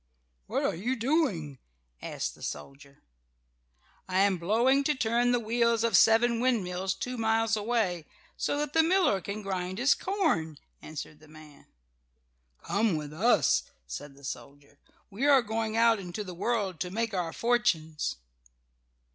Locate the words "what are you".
0.47-0.95